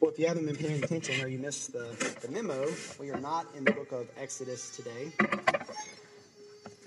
[0.00, 2.68] Well, if you haven't been paying attention or you missed the, the memo,
[3.00, 5.10] we are not in the book of Exodus today.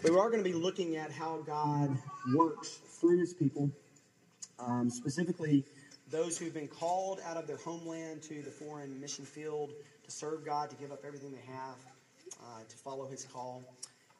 [0.01, 1.97] We are going to be looking at how God
[2.33, 3.69] works through his people,
[4.59, 5.65] um, specifically
[6.09, 9.71] those who've been called out of their homeland to the foreign mission field
[10.05, 11.75] to serve God, to give up everything they have,
[12.41, 13.61] uh, to follow his call.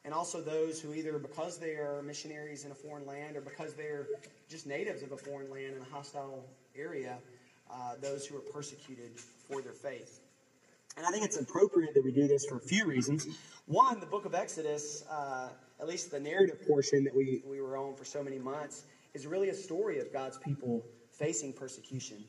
[0.04, 3.72] And also those who either because they are missionaries in a foreign land or because
[3.72, 4.08] they're
[4.50, 6.44] just natives of a foreign land in a hostile
[6.76, 7.16] area
[7.72, 10.20] uh, those who are persecuted for their faith.
[10.96, 13.26] And I think it's appropriate that we do this for a few reasons.
[13.66, 15.48] One, the book of Exodus, uh,
[15.80, 19.26] at least the narrative portion that we, we were on for so many months, is
[19.26, 22.22] really a story of God's people facing persecution.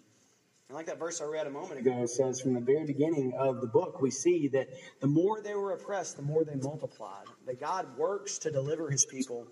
[0.70, 3.60] And like that verse I read a moment ago says, from the very beginning of
[3.60, 4.70] the book, we see that
[5.02, 7.26] the more they were oppressed, the more they multiplied.
[7.46, 9.46] That God works to deliver his people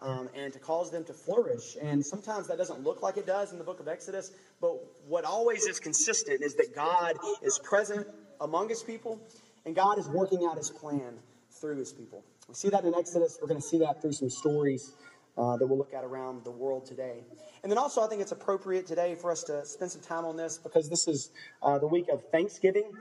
[0.00, 1.76] um, and to cause them to flourish.
[1.80, 5.24] And sometimes that doesn't look like it does in the book of Exodus, but what
[5.24, 8.06] always is consistent is that God is present
[8.40, 9.20] among his people,
[9.64, 11.18] and God is working out his plan
[11.50, 12.24] through his people.
[12.48, 13.38] We see that in Exodus.
[13.40, 14.92] We're going to see that through some stories
[15.36, 17.24] uh, that we'll look at around the world today.
[17.62, 20.36] And then also, I think it's appropriate today for us to spend some time on
[20.36, 21.30] this because this is
[21.62, 22.92] uh, the week of Thanksgiving,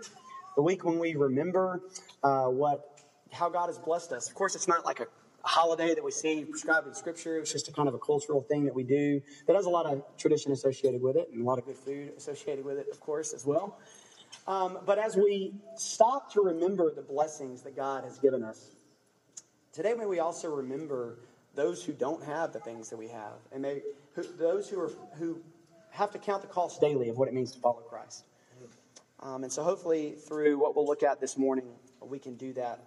[0.56, 1.82] the week when we remember
[2.24, 2.90] uh, what
[3.32, 4.30] how God has blessed us.
[4.30, 5.08] Of course, it's not like a
[5.44, 7.38] a holiday that we see prescribed in Scripture.
[7.38, 9.86] It's just a kind of a cultural thing that we do that has a lot
[9.86, 13.00] of tradition associated with it and a lot of good food associated with it, of
[13.00, 13.78] course, as well.
[14.48, 18.72] Um, but as we stop to remember the blessings that God has given us,
[19.72, 21.20] today may we also remember
[21.56, 23.82] those who don't have the things that we have, and may,
[24.16, 25.40] who, those who are who
[25.92, 28.26] have to count the cost daily of what it means to follow Christ.
[29.20, 31.68] Um, and so, hopefully, through what we'll look at this morning,
[32.02, 32.80] we can do that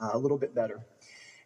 [0.00, 0.80] uh, a little bit better.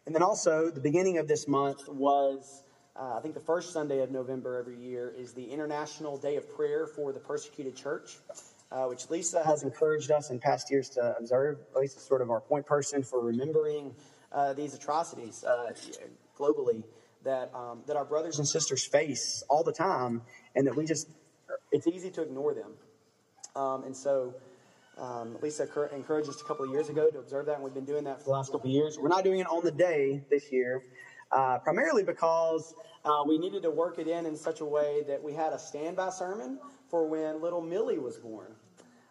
[0.05, 2.63] And then also, the beginning of this month was,
[2.95, 6.53] uh, I think the first Sunday of November every year is the International Day of
[6.53, 8.17] Prayer for the Persecuted Church,
[8.69, 11.57] uh, which Lisa has encouraged us in past years to observe.
[11.73, 13.95] Lisa is sort of our point person for remembering
[14.33, 15.71] uh, these atrocities uh,
[16.37, 16.83] globally
[17.23, 20.21] that, um, that our brothers and sisters face all the time,
[20.55, 21.07] and that we just,
[21.71, 22.73] it's easy to ignore them.
[23.55, 24.33] Um, and so,
[24.97, 27.85] um, Lisa encouraged us a couple of years ago to observe that, and we've been
[27.85, 28.97] doing that for the last couple of years.
[28.99, 30.83] We're not doing it on the day this year,
[31.31, 35.21] uh, primarily because uh, we needed to work it in in such a way that
[35.21, 36.59] we had a standby sermon
[36.89, 38.53] for when little Millie was born.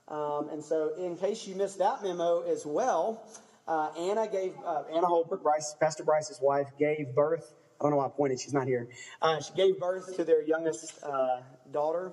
[0.09, 3.25] Um, and so, in case you missed that memo as well,
[3.67, 7.55] uh, Anna gave uh, Anna Holbrook, Bryce, Pastor Bryce's wife, gave birth.
[7.81, 8.89] I don't know why I pointed; she's not here.
[9.21, 11.41] Uh, she gave birth to their youngest uh,
[11.73, 12.13] daughter,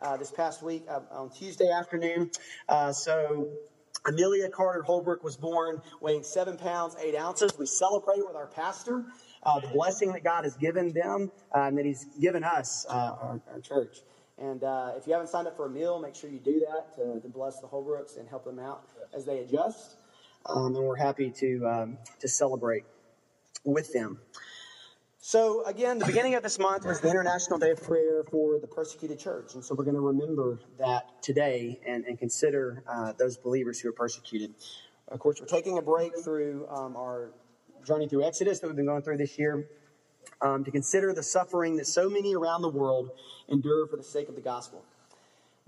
[0.00, 2.30] uh, this past week uh, on Tuesday afternoon.
[2.68, 3.48] Uh, so
[4.06, 7.52] Amelia Carter Holbrook was born weighing seven pounds, eight ounces.
[7.58, 9.04] We celebrate with our pastor
[9.42, 12.92] uh, the blessing that God has given them uh, and that He's given us, uh,
[12.92, 13.98] our, our, church.
[14.38, 14.62] And
[14.96, 17.28] if you haven't signed up for a meal, make sure you do that to, to
[17.28, 19.96] bless the Holbrooks and help them out as they adjust.
[20.46, 22.84] Um, and we're happy to, um, to celebrate
[23.64, 24.20] with them.
[25.28, 28.66] So, again, the beginning of this month was the International Day of Prayer for the
[28.66, 29.52] Persecuted Church.
[29.52, 33.90] And so we're going to remember that today and, and consider uh, those believers who
[33.90, 34.54] are persecuted.
[35.08, 37.28] Of course, we're taking a break through um, our
[37.86, 39.68] journey through Exodus that we've been going through this year
[40.40, 43.10] um, to consider the suffering that so many around the world
[43.50, 44.82] endure for the sake of the gospel.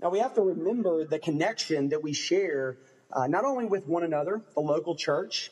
[0.01, 2.77] Now, we have to remember the connection that we share
[3.13, 5.51] uh, not only with one another, the local church,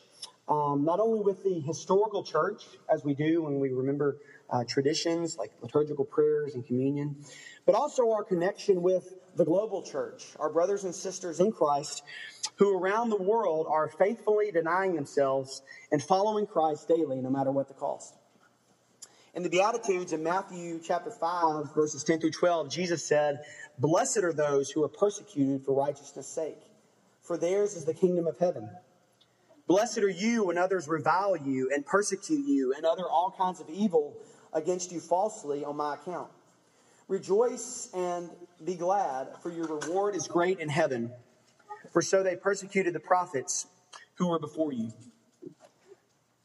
[0.50, 4.18] um, not only with the historical church, as we do when we remember
[4.50, 7.16] uh, traditions like liturgical prayers and communion,
[7.64, 12.02] but also our connection with the global church, our brothers and sisters in Christ
[12.56, 17.68] who around the world are faithfully denying themselves and following Christ daily, no matter what
[17.68, 18.16] the cost.
[19.34, 23.40] In the Beatitudes in Matthew chapter 5, verses 10 through 12, Jesus said,
[23.78, 26.58] Blessed are those who are persecuted for righteousness' sake,
[27.22, 28.68] for theirs is the kingdom of heaven.
[29.70, 33.70] Blessed are you when others revile you and persecute you and utter all kinds of
[33.70, 34.16] evil
[34.52, 36.28] against you falsely on my account.
[37.06, 38.28] Rejoice and
[38.64, 41.12] be glad, for your reward is great in heaven.
[41.92, 43.68] For so they persecuted the prophets
[44.14, 44.90] who were before you.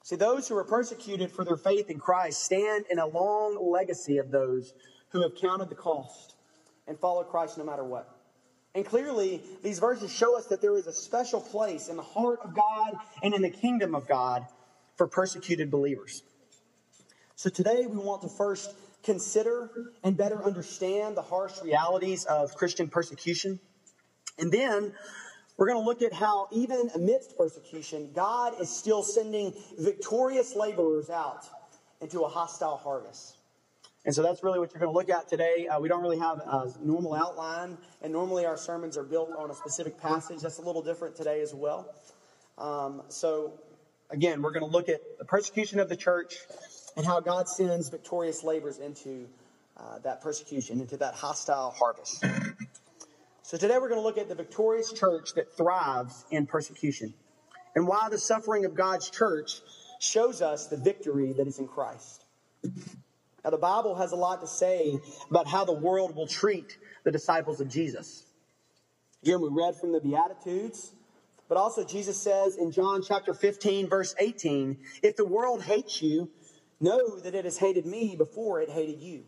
[0.04, 4.20] See, those who are persecuted for their faith in Christ stand in a long legacy
[4.20, 4.76] of those
[5.10, 6.36] who have counted the cost
[6.88, 8.15] and followed Christ no matter what.
[8.76, 12.40] And clearly, these verses show us that there is a special place in the heart
[12.44, 14.46] of God and in the kingdom of God
[14.98, 16.22] for persecuted believers.
[17.38, 19.70] So today we want to first consider
[20.04, 23.60] and better understand the harsh realities of Christian persecution.
[24.38, 24.94] And then
[25.56, 31.10] we're going to look at how, even amidst persecution, God is still sending victorious laborers
[31.10, 31.46] out
[32.02, 33.35] into a hostile harvest.
[34.06, 35.68] And so that's really what you're going to look at today.
[35.68, 39.50] Uh, we don't really have a normal outline, and normally our sermons are built on
[39.50, 40.42] a specific passage.
[40.42, 41.92] That's a little different today as well.
[42.60, 43.54] Um, so,
[44.12, 46.38] again, we're going to look at the persecution of the church
[46.96, 49.28] and how God sends victorious labors into
[49.76, 52.24] uh, that persecution, into that hostile harvest.
[53.42, 57.14] So, today we're going to look at the victorious church that thrives in persecution
[57.76, 59.62] and why the suffering of God's church
[60.00, 62.24] shows us the victory that is in Christ.
[63.46, 65.00] Now, the Bible has a lot to say
[65.30, 68.26] about how the world will treat the disciples of Jesus.
[69.22, 70.94] Again, we read from the Beatitudes,
[71.48, 76.32] but also Jesus says in John chapter 15, verse 18, if the world hates you,
[76.82, 79.26] know that it has hated me before it hated you.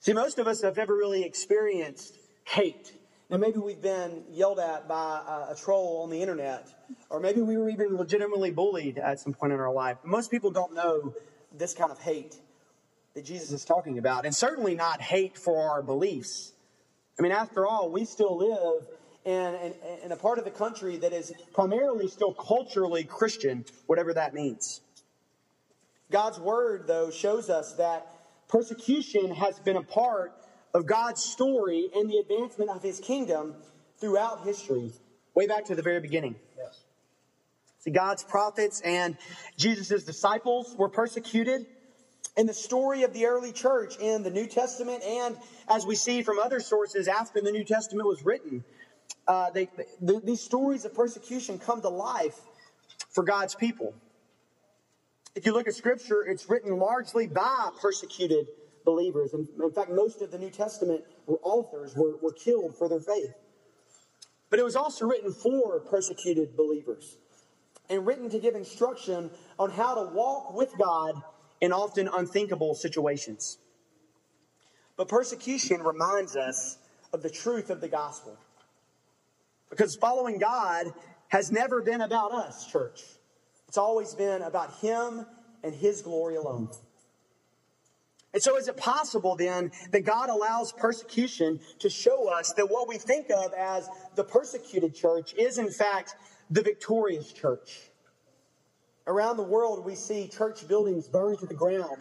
[0.00, 2.94] See, most of us have never really experienced hate.
[3.28, 6.68] Now, maybe we've been yelled at by a, a, troll on the internet,
[7.10, 9.98] or maybe we were even legitimately bullied at some point in our life.
[10.04, 11.14] Most people don't know
[11.54, 12.40] this kind of hate
[13.14, 16.52] that Jesus is talking about, and certainly not hate for our beliefs.
[17.18, 18.86] I mean, after all, we still live
[19.24, 19.74] in, in,
[20.04, 24.80] in, a part of the country that is primarily still culturally Christian, whatever that means.
[26.10, 28.06] God's word, though, shows us that
[28.48, 30.32] persecution has been a part
[30.74, 33.54] of God's story and the advancement of his kingdom
[33.98, 34.92] throughout history,
[35.34, 36.34] way back to the very beginning.
[36.56, 36.80] Yes.
[37.80, 39.16] See, God's prophets and
[39.56, 41.66] Jesus' disciples were persecuted
[42.36, 45.36] in the story of the early church in the New Testament, and
[45.68, 48.64] as we see from other sources after the New Testament was written,
[49.28, 49.68] uh, they,
[50.00, 52.40] the, these stories of persecution come to life
[53.10, 53.94] for God's people.
[55.34, 58.48] If you look at Scripture, it's written largely by persecuted
[58.84, 59.32] believers.
[59.32, 63.32] And in fact, most of the New Testament authors were, were killed for their faith.
[64.50, 67.16] But it was also written for persecuted believers
[67.88, 71.14] and written to give instruction on how to walk with God
[71.62, 73.56] in often unthinkable situations.
[74.96, 76.76] But persecution reminds us
[77.12, 78.36] of the truth of the gospel.
[79.70, 80.92] Because following God
[81.28, 83.02] has never been about us, church.
[83.68, 85.24] It's always been about Him
[85.62, 86.68] and His glory alone.
[88.34, 92.88] And so, is it possible then that God allows persecution to show us that what
[92.88, 96.16] we think of as the persecuted church is, in fact,
[96.50, 97.91] the victorious church?
[99.06, 101.98] Around the world, we see church buildings burned to the ground.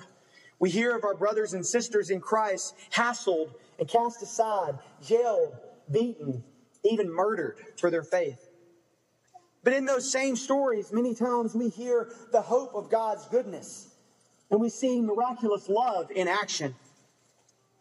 [0.60, 5.58] We hear of our brothers and sisters in Christ hassled and cast aside, jailed,
[5.92, 6.44] beaten,
[6.84, 8.48] even murdered for their faith.
[9.64, 13.90] But in those same stories, many times we hear the hope of God's goodness
[14.52, 16.76] and we see miraculous love in action.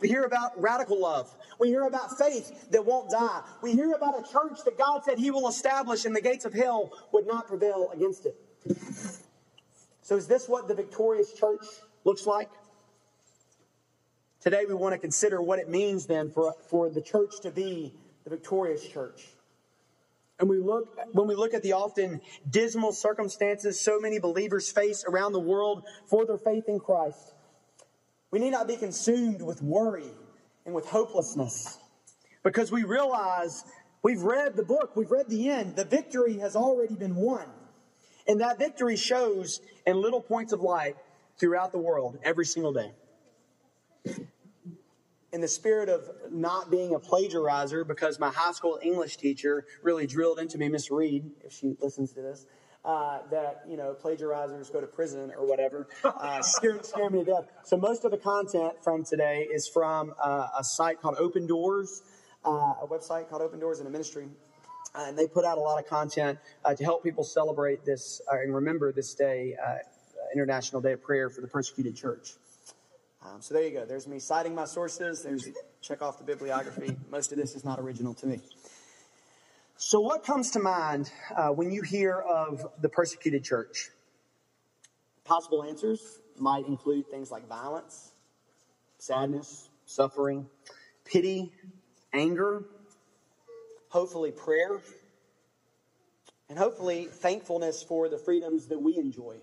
[0.00, 1.34] We hear about radical love.
[1.58, 3.42] We hear about faith that won't die.
[3.62, 6.54] We hear about a church that God said He will establish and the gates of
[6.54, 8.34] hell would not prevail against it.
[10.02, 11.64] So, is this what the victorious church
[12.04, 12.50] looks like?
[14.40, 17.94] Today, we want to consider what it means then for, for the church to be
[18.24, 19.28] the victorious church.
[20.38, 25.04] And we look, when we look at the often dismal circumstances so many believers face
[25.06, 27.34] around the world for their faith in Christ,
[28.30, 30.10] we need not be consumed with worry
[30.64, 31.78] and with hopelessness
[32.42, 33.64] because we realize
[34.02, 37.46] we've read the book, we've read the end, the victory has already been won.
[38.30, 40.94] And that victory shows in little points of light
[41.36, 42.92] throughout the world every single day.
[45.32, 50.06] In the spirit of not being a plagiarizer, because my high school English teacher really
[50.06, 52.46] drilled into me, Miss Reed, if she listens to this,
[52.84, 57.24] uh, that you know plagiarizers go to prison or whatever, uh, scare, scare me to
[57.24, 57.46] death.
[57.64, 62.02] So most of the content from today is from uh, a site called Open Doors,
[62.44, 64.28] uh, a website called Open Doors in a ministry
[64.94, 68.36] and they put out a lot of content uh, to help people celebrate this uh,
[68.36, 69.78] and remember this day, uh,
[70.34, 72.34] International Day of Prayer for the Persecuted Church.
[73.24, 73.84] Um, so there you go.
[73.84, 75.22] There's me citing my sources.
[75.22, 75.48] There's
[75.82, 76.96] check off the bibliography.
[77.10, 78.40] Most of this is not original to me.
[79.76, 83.90] So, what comes to mind uh, when you hear of the persecuted church?
[85.24, 88.12] Possible answers might include things like violence,
[88.98, 90.46] sadness, suffering,
[91.04, 91.52] pity,
[92.12, 92.64] anger,
[93.90, 94.80] hopefully prayer,
[96.48, 99.36] and hopefully thankfulness for the freedoms that we enjoy.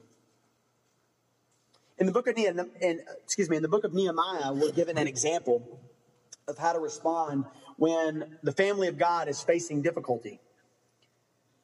[1.99, 4.97] In the book of Nehemiah, in, excuse me, in the book of Nehemiah, we're given
[4.97, 5.79] an example
[6.47, 7.45] of how to respond
[7.77, 10.39] when the family of God is facing difficulty.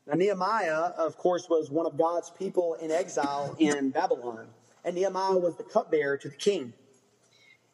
[0.05, 4.47] Now, Nehemiah, of course, was one of God's people in exile in Babylon,
[4.83, 6.73] and Nehemiah was the cupbearer to the king.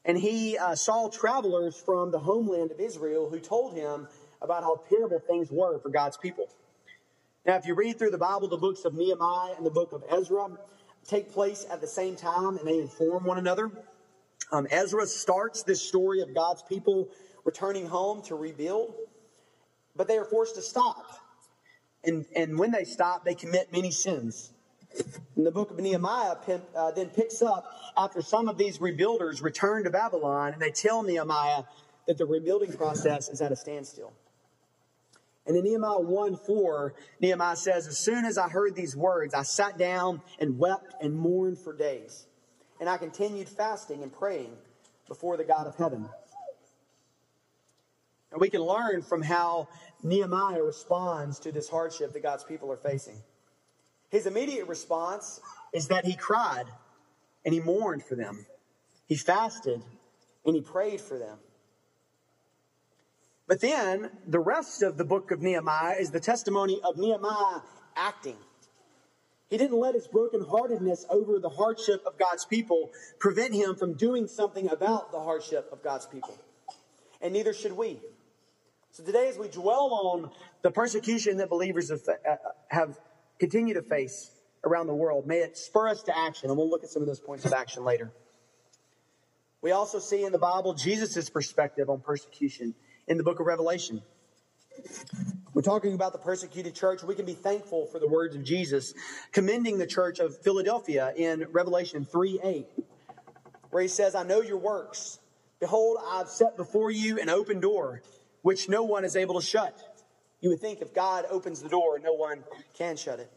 [0.06, 4.08] And he uh, saw travelers from the homeland of Israel who told him
[4.42, 6.48] about how terrible things were for God's people.
[7.46, 10.04] Now, if you read through the Bible, the books of Nehemiah and the book of
[10.10, 10.50] Ezra
[11.08, 13.72] take place at the same time and they inform one another.
[14.52, 17.10] Um, Ezra starts this story of God's people
[17.46, 18.94] returning home to rebuild,
[19.96, 21.06] but they are forced to stop.
[22.04, 24.52] And, and when they stop, they commit many sins.
[25.36, 26.36] And the book of Nehemiah
[26.76, 31.04] uh, then picks up after some of these rebuilders return to Babylon and they tell
[31.04, 31.64] Nehemiah
[32.08, 34.14] that the rebuilding process is at a standstill.
[35.50, 39.42] And in Nehemiah 1 4, Nehemiah says, As soon as I heard these words, I
[39.42, 42.28] sat down and wept and mourned for days.
[42.80, 44.56] And I continued fasting and praying
[45.08, 46.08] before the God of heaven.
[48.32, 49.70] And we can learn from how
[50.04, 53.18] Nehemiah responds to this hardship that God's people are facing.
[54.12, 55.42] His immediate response
[55.74, 56.66] is that he cried
[57.44, 58.46] and he mourned for them.
[59.08, 59.82] He fasted
[60.46, 61.40] and he prayed for them.
[63.50, 67.62] But then the rest of the book of Nehemiah is the testimony of Nehemiah
[67.96, 68.38] acting.
[69.50, 74.28] He didn't let his brokenheartedness over the hardship of God's people prevent him from doing
[74.28, 76.38] something about the hardship of God's people.
[77.22, 78.00] And neither should we.
[78.92, 80.30] So today, as we dwell on
[80.62, 82.36] the persecution that believers have, uh,
[82.68, 83.00] have
[83.40, 84.30] continued to face
[84.64, 86.50] around the world, may it spur us to action.
[86.50, 88.12] And we'll look at some of those points of action later.
[89.64, 92.76] We also see in the Bible Jesus' perspective on persecution
[93.10, 94.02] in the book of Revelation.
[95.54, 97.04] We're talking about the persecuted church.
[97.04, 98.94] We can be thankful for the words of Jesus,
[99.32, 102.68] commending the church of Philadelphia in Revelation 3 8,
[103.72, 105.20] where he says, I know your works.
[105.60, 108.02] Behold, I've set before you an open door,
[108.44, 109.78] which no one is able to shut.
[110.40, 112.44] You would think if God opens the door, no one
[112.78, 113.30] can shut it.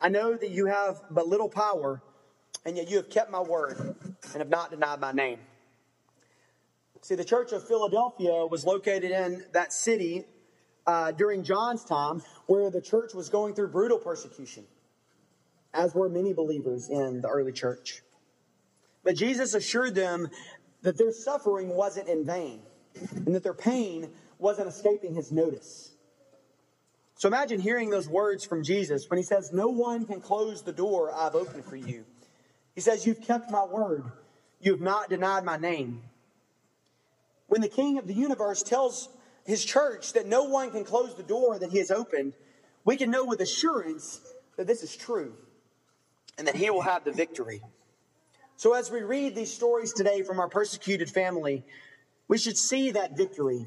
[0.00, 2.02] I know that you have but little power,
[2.66, 5.38] and yet you have kept my word and have not denied my name.
[7.02, 10.24] See, the church of Philadelphia was located in that city
[10.86, 14.64] uh, during John's time, where the church was going through brutal persecution,
[15.74, 18.02] as were many believers in the early church.
[19.02, 20.28] But Jesus assured them
[20.82, 22.60] that their suffering wasn't in vain
[23.14, 25.92] and that their pain wasn't escaping his notice.
[27.16, 30.72] So imagine hearing those words from Jesus when he says, No one can close the
[30.72, 32.04] door I've opened for you.
[32.76, 34.04] He says, You've kept my word,
[34.60, 36.02] you have not denied my name.
[37.52, 39.10] When the King of the universe tells
[39.44, 42.32] his church that no one can close the door that he has opened,
[42.86, 44.22] we can know with assurance
[44.56, 45.34] that this is true
[46.38, 47.60] and that he will have the victory.
[48.56, 51.62] So, as we read these stories today from our persecuted family,
[52.26, 53.66] we should see that victory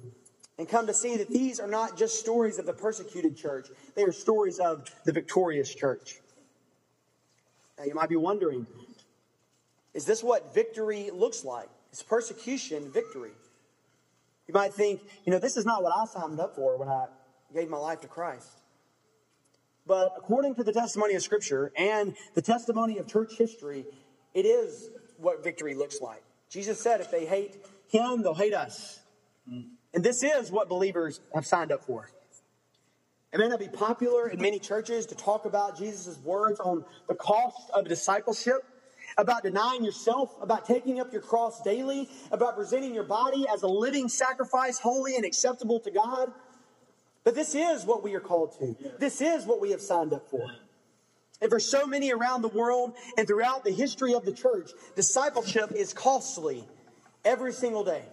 [0.58, 4.02] and come to see that these are not just stories of the persecuted church, they
[4.02, 6.22] are stories of the victorious church.
[7.78, 8.66] Now, you might be wondering
[9.94, 11.70] is this what victory looks like?
[11.92, 13.34] Is persecution victory?
[14.48, 17.06] You might think, you know, this is not what I signed up for when I
[17.54, 18.50] gave my life to Christ.
[19.88, 23.86] But according to the testimony of Scripture and the testimony of church history,
[24.34, 26.24] it is what victory looks like.
[26.50, 29.00] Jesus said, if they hate him, they'll hate us.
[29.48, 32.10] And this is what believers have signed up for.
[33.32, 37.16] It may not be popular in many churches to talk about Jesus' words on the
[37.16, 38.64] cost of discipleship,
[39.18, 43.68] about denying yourself, about taking up your cross daily, about presenting your body as a
[43.68, 46.32] living sacrifice, holy and acceptable to God.
[47.24, 48.76] But this is what we are called to.
[49.00, 50.48] This is what we have signed up for.
[51.42, 55.72] And for so many around the world and throughout the history of the church, discipleship
[55.72, 56.66] is costly
[57.24, 58.04] every single day.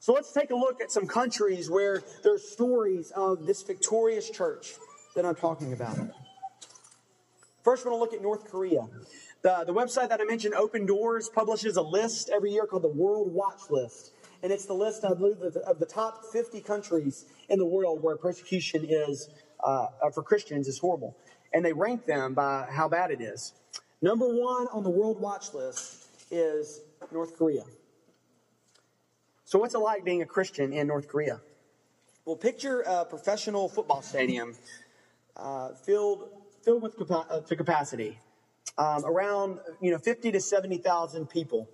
[0.00, 4.74] So let's take a look at some countries where there's stories of this victorious church
[5.14, 5.98] that I'm talking about.
[7.68, 8.88] First, we're going to look at North Korea.
[9.42, 12.88] The, the website that I mentioned, Open Doors, publishes a list every year called the
[12.88, 14.12] World Watch List.
[14.42, 18.16] And it's the list, I believe, of the, top 50 countries in the world where
[18.16, 19.28] persecution is,
[19.62, 21.14] uh, uh, for Christians is horrible.
[21.52, 23.52] And they rank them by how bad it is.
[24.00, 26.80] Number one on the World Watch List is
[27.12, 27.64] North Korea.
[29.44, 31.42] So, what's it like being a Christian in North Korea?
[32.24, 34.54] Well, picture a professional football stadium
[35.36, 36.30] uh, filled
[36.64, 38.18] filled with capa- uh, to capacity,
[38.76, 41.68] um, around you know 50 to 70,000 people.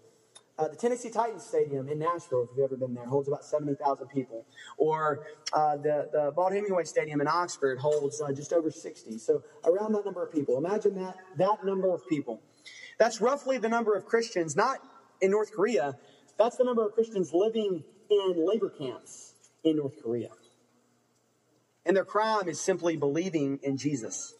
[0.57, 4.07] Uh, the Tennessee Titans Stadium in Nashville, if you've ever been there, holds about 70,000
[4.07, 4.47] people.
[4.79, 9.19] Or uh, the, the Vaught-Hemingway Stadium in Oxford holds uh, just over 60.
[9.19, 10.57] So around that number of people.
[10.57, 12.41] Imagine that, that number of people.
[12.99, 14.79] That's roughly the number of Christians, not
[15.21, 15.99] in North Korea,
[16.39, 20.31] that's the number of Christians living in labor camps in North Korea.
[21.87, 24.35] And their crime is simply believing in Jesus.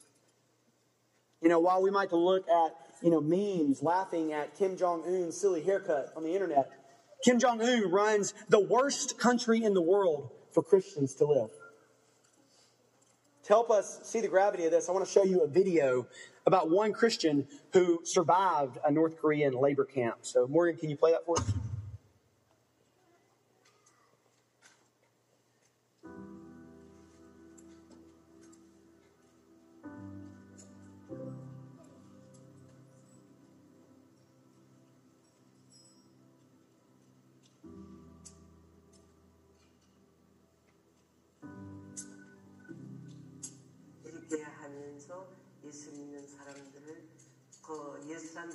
[1.45, 5.37] You know, while we might look at, you know, memes laughing at Kim Jong Un's
[5.37, 6.71] silly haircut on the internet,
[7.23, 11.51] Kim Jong Un runs the worst country in the world for Christians to live.
[13.43, 16.07] To help us see the gravity of this, I want to show you a video
[16.47, 20.21] about one Christian who survived a North Korean labor camp.
[20.23, 21.53] So, Morgan, can you play that for us?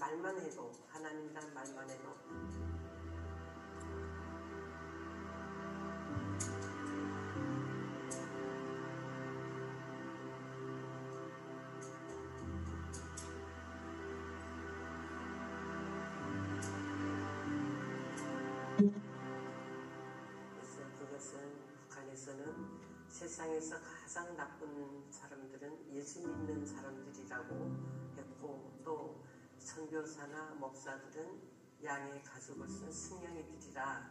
[0.09, 2.09] 말만 해도 하나님이란 말만 해도.
[21.89, 27.53] 북한에서는 세상에서 가장 나쁜 사람들은 예수 믿는 사람들이라고
[28.17, 29.28] 했고 또
[29.69, 31.39] 선교사나 목사들은
[31.83, 34.09] 양의 가죽을 쓴 승냥이들이라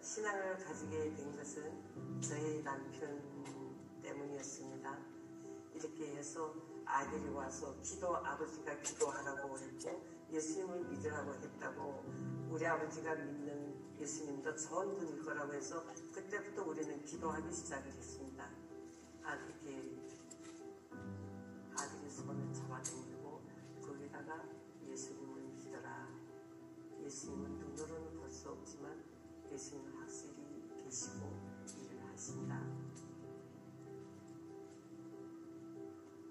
[0.00, 4.98] 신앙을 가지게 된 것은 저희 남편 때문이었습니다.
[5.72, 6.52] 이렇게 해서
[6.84, 13.43] 아들이 와서 기도 아버지가 기도하라고 했고 예수님을 믿으라고 했다고 우리 아버지가 믿는
[14.04, 15.82] 예수님도 좋은 분일 거라고 해서
[16.12, 18.50] 그때부터 우리는 기도하기 시작을 했습니다.
[19.22, 19.98] 아들이
[21.74, 23.40] 아들이 손을 잡아당기고
[23.80, 24.44] 거기다가
[24.86, 26.10] 예수님을 믿어라.
[27.00, 29.02] 예수님은 눈으로는 볼 수 없지만
[29.50, 31.32] 예수님은 확실히 계시고
[31.80, 32.56] 일을 하신다.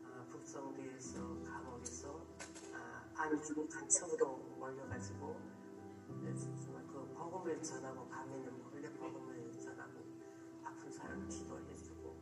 [0.05, 2.23] 아, 북성대에서 감옥에서
[2.71, 5.52] 아, 안주고 간첩으로 몰려가지고
[6.21, 9.99] 그 복음을 전하고 밤에는 몰래 복음을 전하고
[10.63, 12.15] 아픈 사람 기도해주고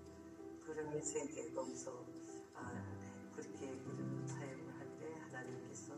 [0.65, 2.05] 그러면서 이제 거기서
[2.55, 2.71] 아,
[3.36, 5.96] 그렇게 그 사역을 할 때 하나님께서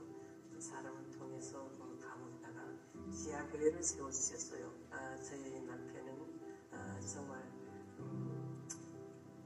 [0.54, 2.64] 그 사람을 통해서 그 감옥에다가
[3.12, 4.72] 지하교회를 세워주셨어요.
[4.92, 6.40] 아, 저희 남편은
[6.72, 7.42] 아, 정말
[8.00, 8.66] 음,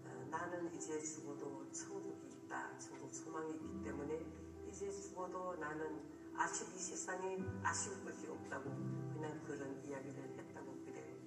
[0.05, 2.77] 어, 나는 이제 죽어도 천국이 있다.
[2.77, 4.25] 천국 소망이 있기 때문에
[4.69, 8.69] 이제 죽어도 나는 아쉬 이 세상에 아쉬울 것이 없다고
[9.11, 11.17] 그냥 그런 이야기를 했다고 그래요.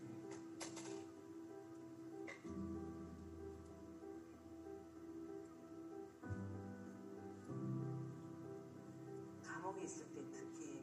[9.43, 10.81] 감옥에 있을 때 특히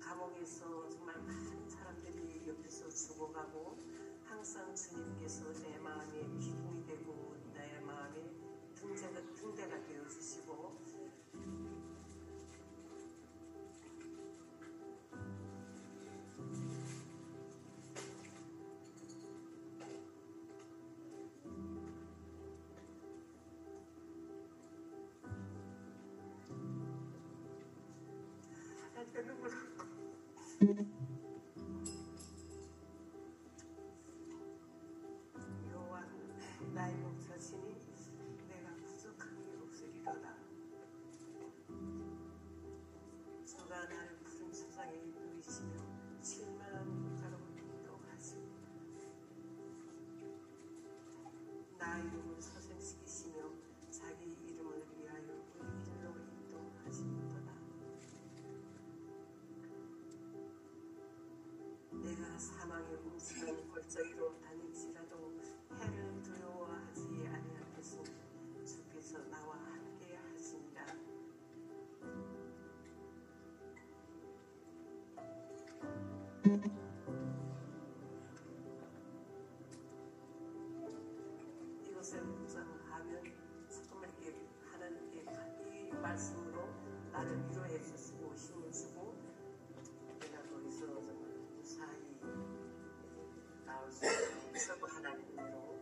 [0.00, 3.78] 감옥에서 정말 많은 사람들이 옆에서 죽어가고
[4.24, 8.34] 항상 주님께서 내 마음에 기둥이 되고 내 마음에
[8.74, 10.90] 등대가, 등대가 되어주시고
[30.60, 30.99] 여호
[81.84, 83.22] 이것을 묵상하면
[83.70, 84.34] 정말 이렇게
[84.64, 85.24] 하나님께
[85.90, 86.68] 이 말씀으로
[87.12, 89.14] 나를 위로해 주시고 힘을 주고
[90.18, 91.14] 내가 거기서 정말
[91.54, 92.20] 무사히
[93.64, 95.78] 나올 수 있고 하나님으로.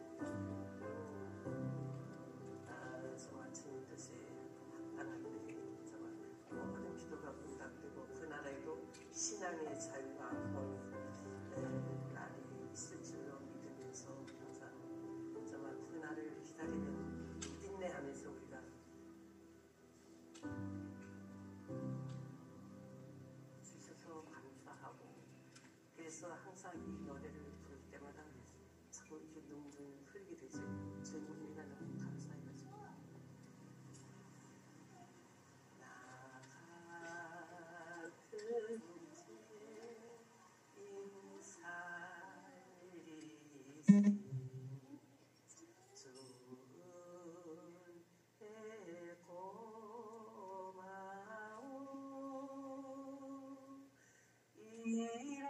[2.67, 4.13] 아, 정말 주님 뜻에
[4.77, 5.31] 합당할 때
[5.87, 6.13] 정말
[6.51, 10.08] 모든 기도가 응답되고 그 나라에도 신앙의 자유
[30.41, 30.59] 되지.
[31.03, 32.69] 제목이 해달라고 감사의 말씀
[35.81, 35.87] 나
[38.03, 39.59] 같은 인살이
[49.27, 50.89] 고마워
[54.55, 55.48] 이라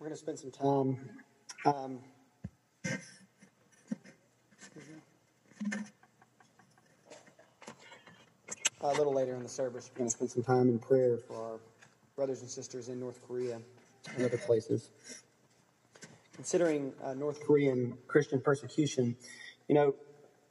[0.00, 0.96] We're going to spend some time.
[1.66, 1.98] Um,
[8.80, 11.34] a little later in the service, we're going to spend some time in prayer for
[11.34, 11.58] our
[12.14, 13.60] brothers and sisters in North Korea
[14.14, 14.90] and other places.
[16.36, 19.16] Considering uh, North Korean Christian persecution,
[19.66, 19.96] you know,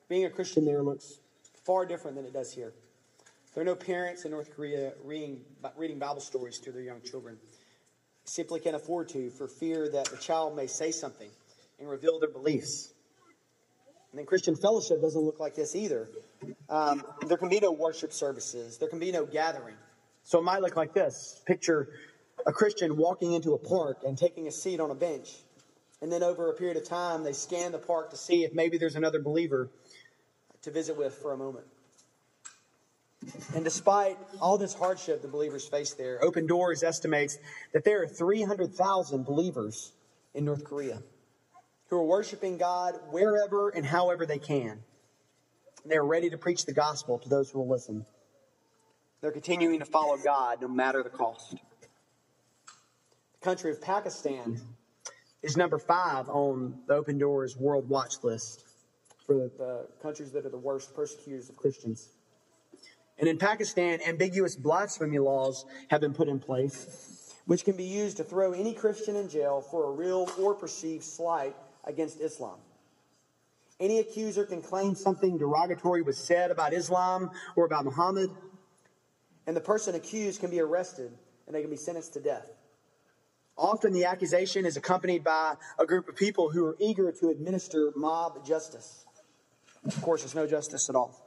[0.10, 1.20] being a Christian there looks
[1.64, 2.74] far different than it does here.
[3.54, 5.40] There are no parents in North Korea reading,
[5.78, 7.38] reading Bible stories to their young children
[8.28, 11.30] simply can't afford to for fear that the child may say something
[11.80, 12.94] and reveal their beliefs.
[14.12, 16.10] And then Christian fellowship doesn't look like this either.
[16.70, 19.76] Um, there can be no worship services, there can be no gathering.
[20.24, 21.90] So it might look like this picture
[22.46, 25.30] a Christian walking into a park and taking a seat on a bench.
[26.02, 28.78] And then over a period of time, they scan the park to see if maybe
[28.78, 29.70] there's another believer
[30.62, 31.66] to visit with for a moment.
[33.56, 37.38] And despite all this hardship the believers face there, Open Doors estimates
[37.74, 39.94] that there are 300,000 believers
[40.34, 41.02] in North Korea
[41.90, 44.80] who are worshiping God wherever and however they can.
[45.86, 48.06] They're ready to preach the gospel to those who will listen.
[49.22, 51.52] They're continuing to follow God no matter the cost.
[51.52, 54.60] The country of Pakistan
[55.42, 58.66] is number five on the Open Doors World Watch list
[59.26, 62.10] for the countries that are the worst persecutors of Christians.
[63.20, 68.18] And in Pakistan, ambiguous blasphemy laws have been put in place, which can be used
[68.18, 72.60] to throw any Christian in jail for a real or perceived slight against Islam.
[73.80, 78.30] Any accuser can claim something derogatory was said about Islam or about Muhammad,
[79.46, 81.12] and the person accused can be arrested
[81.46, 82.48] and they can be sentenced to death.
[83.58, 87.92] Often the accusation is accompanied by a group of people who are eager to administer
[87.96, 89.06] mob justice.
[89.86, 91.27] Of course, there's no justice at all.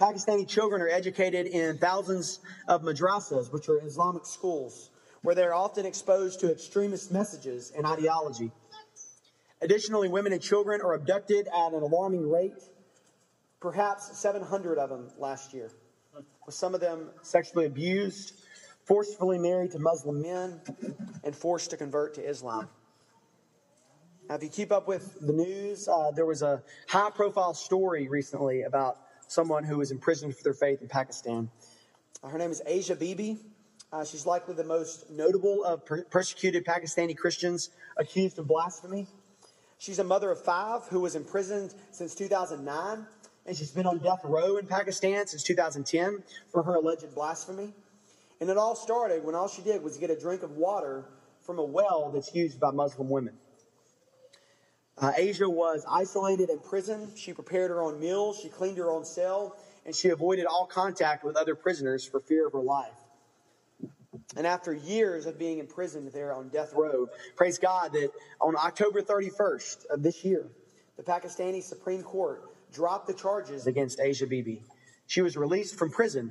[0.00, 4.88] Pakistani children are educated in thousands of madrasas, which are Islamic schools,
[5.20, 8.50] where they're often exposed to extremist messages and ideology.
[9.60, 12.62] Additionally, women and children are abducted at an alarming rate,
[13.60, 15.70] perhaps 700 of them last year,
[16.46, 18.32] with some of them sexually abused,
[18.86, 20.62] forcefully married to Muslim men,
[21.24, 22.70] and forced to convert to Islam.
[24.30, 28.08] Now, if you keep up with the news, uh, there was a high profile story
[28.08, 28.96] recently about
[29.30, 31.48] someone who was imprisoned for their faith in Pakistan.
[32.22, 33.38] Uh, her name is Asia Bibi.
[33.92, 39.06] Uh, she's likely the most notable of per- persecuted Pakistani Christians accused of blasphemy.
[39.78, 43.06] She's a mother of five who was imprisoned since 2009,
[43.46, 47.72] and she's been on death row in Pakistan since 2010 for her alleged blasphemy.
[48.40, 51.04] And it all started when all she did was get a drink of water
[51.40, 53.34] from a well that's used by Muslim women.
[54.98, 57.10] Uh, Asia was isolated in prison.
[57.16, 61.24] She prepared her own meals, she cleaned her own cell, and she avoided all contact
[61.24, 62.92] with other prisoners for fear of her life.
[64.36, 69.02] And after years of being imprisoned there on death row, praise God that on October
[69.02, 70.46] 31st of this year,
[70.96, 74.62] the Pakistani Supreme Court dropped the charges against Asia Bibi.
[75.06, 76.30] She was released from prison,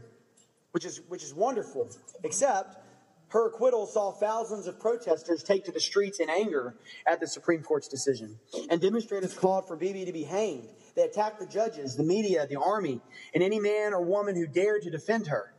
[0.71, 1.89] which is, which is wonderful,
[2.23, 2.78] except
[3.29, 7.61] her acquittal saw thousands of protesters take to the streets in anger at the Supreme
[7.61, 8.39] Court's decision.
[8.69, 10.67] And demonstrators called for Bibi to be hanged.
[10.95, 13.01] They attacked the judges, the media, the army,
[13.33, 15.53] and any man or woman who dared to defend her.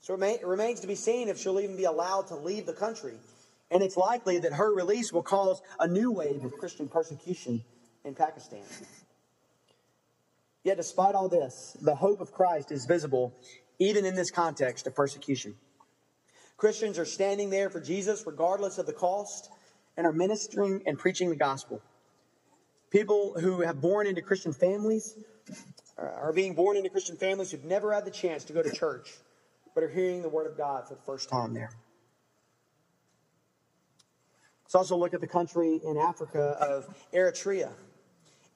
[0.00, 3.14] So it remains to be seen if she'll even be allowed to leave the country.
[3.70, 7.64] And it's likely that her release will cause a new wave of Christian persecution
[8.04, 8.62] in Pakistan.
[10.64, 13.34] Yet, despite all this, the hope of Christ is visible
[13.78, 15.56] even in this context of persecution.
[16.62, 19.50] Christians are standing there for Jesus regardless of the cost
[19.96, 21.82] and are ministering and preaching the gospel.
[22.88, 25.16] People who have born into Christian families
[25.98, 28.70] uh, are being born into Christian families who've never had the chance to go to
[28.70, 29.10] church,
[29.74, 31.72] but are hearing the word of God for the first time there.
[34.62, 37.72] Let's also look at the country in Africa of Eritrea.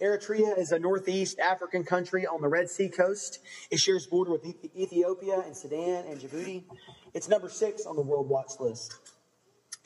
[0.00, 3.38] Eritrea is a northeast African country on the Red Sea coast.
[3.70, 4.44] It shares border with
[4.76, 6.64] Ethiopia and Sudan and Djibouti.
[7.14, 8.94] It's number six on the World Watch list.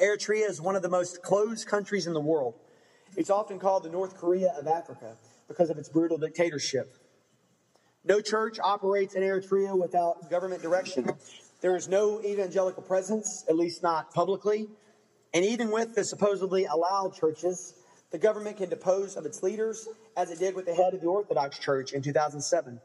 [0.01, 2.55] Eritrea is one of the most closed countries in the world.
[3.17, 6.97] It's often called the North Korea of Africa because of its brutal dictatorship.
[8.05, 11.09] No church operates in Eritrea without government direction.
[11.61, 14.69] There is no evangelical presence, at least not publicly.
[15.33, 17.75] And even with the supposedly allowed churches,
[18.11, 21.07] the government can depose of its leaders, as it did with the head of the
[21.07, 22.81] Orthodox Church in 2007.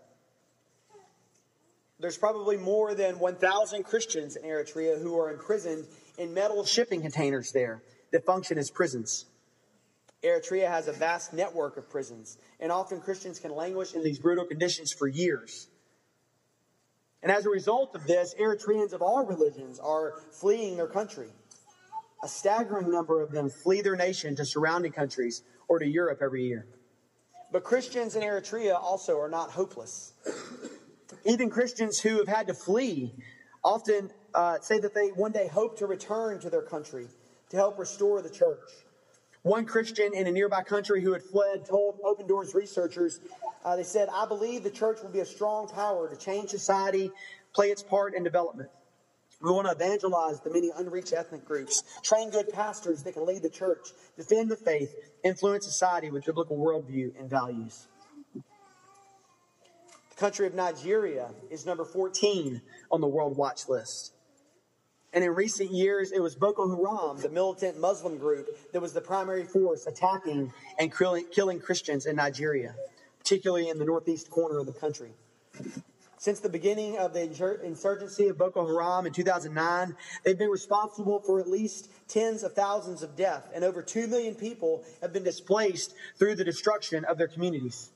[1.99, 7.51] There's probably more than 1,000 Christians in Eritrea who are imprisoned in metal shipping containers
[7.51, 9.25] there that function as prisons.
[10.23, 14.45] Eritrea has a vast network of prisons, and often Christians can languish in these brutal
[14.45, 15.67] conditions for years.
[17.23, 21.29] And as a result of this, Eritreans of all religions are fleeing their country.
[22.23, 26.43] A staggering number of them flee their nation to surrounding countries or to Europe every
[26.43, 26.65] year.
[27.51, 30.13] But Christians in Eritrea also are not hopeless.
[31.25, 33.13] Even Christians who have had to flee
[33.63, 37.07] often uh, say that they one day hope to return to their country
[37.49, 38.59] to help restore the church.
[39.43, 43.19] One Christian in a nearby country who had fled told Open Doors researchers,
[43.63, 47.11] uh, they said, I believe the church will be a strong power to change society,
[47.53, 48.69] play its part in development.
[49.41, 53.43] We want to evangelize the many unreached ethnic groups, train good pastors that can lead
[53.43, 57.87] the church, defend the faith, influence society with biblical worldview and values.
[58.33, 64.13] The country of Nigeria is number 14 on the World Watch list.
[65.11, 69.01] And in recent years, it was Boko Haram, the militant Muslim group, that was the
[69.01, 72.75] primary force attacking and killing Christians in Nigeria,
[73.19, 75.11] particularly in the northeast corner of the country.
[76.25, 81.39] Since the beginning of the insurgency of Boko Haram in 2009, they've been responsible for
[81.39, 85.93] at least tens of thousands of deaths, and over 2 million people have been displaced
[86.17, 87.91] through the destruction of their communities.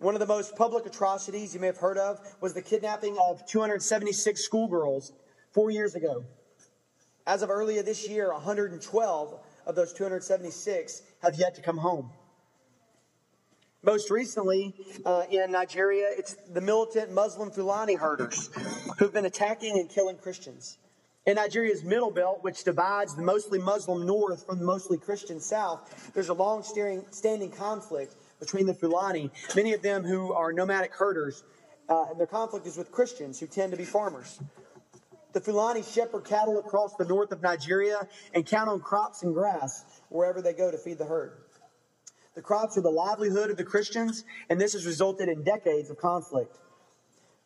[0.00, 3.46] One of the most public atrocities you may have heard of was the kidnapping of
[3.46, 5.14] 276 schoolgirls
[5.54, 6.26] four years ago.
[7.26, 12.10] As of earlier this year, 112 of those 276 have yet to come home.
[13.84, 14.72] Most recently,
[15.04, 18.48] uh, in Nigeria, it's the militant Muslim Fulani herders
[18.98, 20.78] who've been attacking and killing Christians.
[21.26, 26.12] In Nigeria's middle belt, which divides the mostly Muslim north from the mostly Christian south,
[26.14, 31.44] there's a long standing conflict between the Fulani, many of them who are nomadic herders,
[31.90, 34.40] uh, and their conflict is with Christians who tend to be farmers.
[35.34, 39.84] The Fulani shepherd cattle across the north of Nigeria and count on crops and grass
[40.08, 41.43] wherever they go to feed the herd.
[42.34, 45.98] The crops are the livelihood of the Christians, and this has resulted in decades of
[45.98, 46.58] conflict.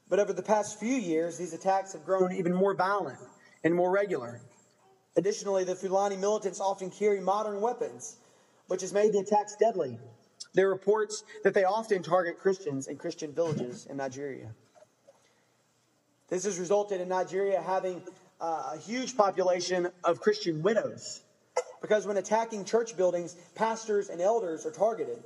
[0.09, 3.19] But over the past few years, these attacks have grown even more violent
[3.65, 4.41] and more regular.
[5.17, 8.17] Additionally, the Fulani militants often carry modern weapons,
[8.69, 9.99] which has made the attacks deadly.
[10.55, 14.55] There are reports that they often target Christians in Christian villages in Nigeria.
[16.29, 18.03] This has resulted in Nigeria having
[18.41, 21.23] uh, a huge population of Christian widows.
[21.81, 25.23] Because when attacking church buildings, pastors and elders are targeted.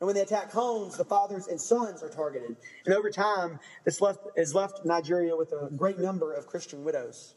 [0.00, 2.56] And when they attack homes, the fathers and sons are targeted.
[2.84, 7.34] And over time, this left, has left Nigeria with a great number of Christian widows.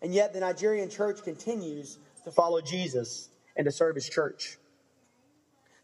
[0.00, 4.56] And yet, the Nigerian church continues to follow Jesus and to serve his church.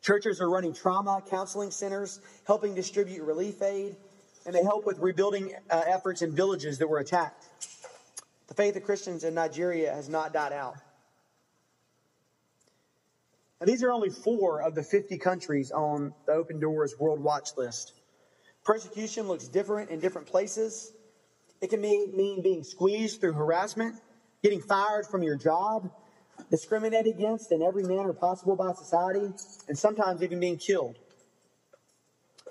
[0.03, 3.97] Churches are running trauma counseling centers, helping distribute relief aid,
[4.47, 7.47] and they help with rebuilding uh, efforts in villages that were attacked.
[8.47, 10.77] The faith of Christians in Nigeria has not died out.
[13.61, 17.51] Now, these are only four of the 50 countries on the Open Doors World Watch
[17.57, 17.95] list.
[18.65, 20.93] Persecution looks different in different places.
[21.61, 23.97] It can mean, mean being squeezed through harassment,
[24.45, 25.91] getting fired from your job,
[26.51, 29.33] discriminated against in every manner possible by society,
[29.67, 30.97] and sometimes even being killed.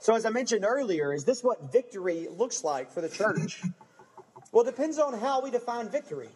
[0.01, 3.63] So, as I mentioned earlier, is this what victory looks like for the church?
[4.51, 6.29] Well, it depends on how we define victory.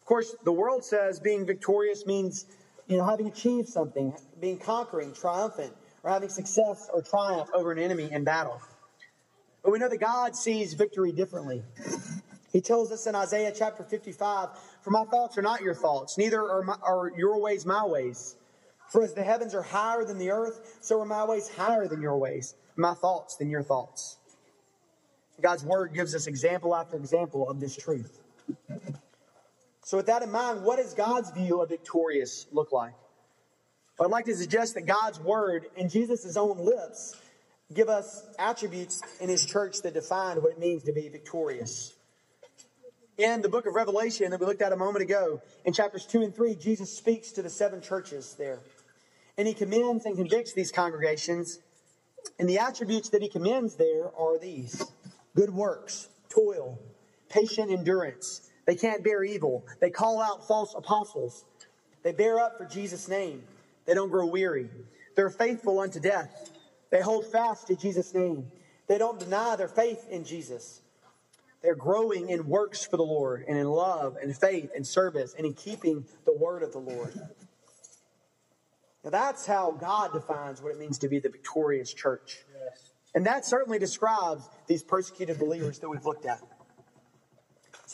[0.00, 2.46] Of course, the world says being victorious means,
[2.86, 7.78] you know, having achieved something, being conquering, triumphant, or having success or triumph over an
[7.78, 8.60] enemy in battle.
[9.62, 11.62] But we know that God sees victory differently.
[12.52, 14.50] He tells us in Isaiah chapter 55,
[14.82, 18.36] For my thoughts are not your thoughts, neither are, my, are your ways my ways.
[18.90, 22.00] For as the heavens are higher than the earth, so are my ways higher than
[22.00, 24.18] your ways, my thoughts than your thoughts.
[25.40, 28.20] God's word gives us example after example of this truth.
[29.84, 32.94] So, with that in mind, what does God's view of victorious look like?
[34.00, 37.14] I'd like to suggest that God's word and Jesus' own lips
[37.72, 41.94] give us attributes in his church that define what it means to be victorious.
[43.18, 46.22] In the book of Revelation that we looked at a moment ago, in chapters 2
[46.22, 48.58] and 3, Jesus speaks to the seven churches there.
[49.36, 51.60] And he commends and convicts these congregations.
[52.38, 54.84] And the attributes that he commends there are these
[55.36, 56.80] good works, toil,
[57.28, 58.50] patient endurance.
[58.66, 59.66] They can't bear evil.
[59.80, 61.44] They call out false apostles.
[62.02, 63.42] They bear up for Jesus' name.
[63.86, 64.70] They don't grow weary.
[65.16, 66.50] They're faithful unto death.
[66.90, 68.50] They hold fast to Jesus' name.
[68.86, 70.80] They don't deny their faith in Jesus.
[71.62, 75.46] They're growing in works for the Lord and in love and faith and service and
[75.46, 77.14] in keeping the word of the Lord.
[79.02, 82.44] Now, that's how God defines what it means to be the victorious church.
[82.52, 82.92] Yes.
[83.14, 86.40] And that certainly describes these persecuted believers that we've looked at.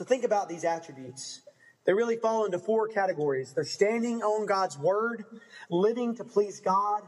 [0.00, 1.42] So, think about these attributes.
[1.84, 5.26] They really fall into four categories they're standing on God's word,
[5.68, 7.02] living to please God,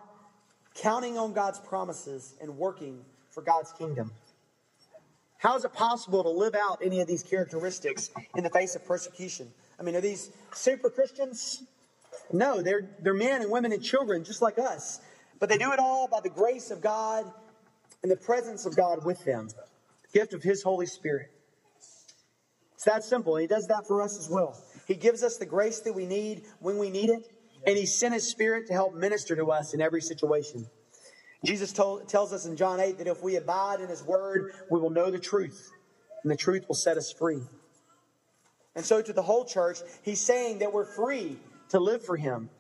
[0.74, 4.12] counting on God's promises, and working for God's kingdom.
[5.38, 8.84] How is it possible to live out any of these characteristics in the face of
[8.84, 9.50] persecution?
[9.80, 11.62] I mean, are these super Christians?
[12.30, 15.00] No, they're, they're men and women and children just like us.
[15.40, 17.24] But they do it all by the grace of God
[18.02, 21.30] and the presence of God with them, the gift of His Holy Spirit.
[22.82, 23.36] It's that simple.
[23.36, 24.60] He does that for us as well.
[24.88, 27.28] He gives us the grace that we need when we need it,
[27.64, 30.66] and He sent His Spirit to help minister to us in every situation.
[31.44, 34.80] Jesus told, tells us in John 8 that if we abide in his word, we
[34.80, 35.70] will know the truth,
[36.24, 37.42] and the truth will set us free.
[38.74, 42.50] And so, to the whole church, he's saying that we're free to live for him,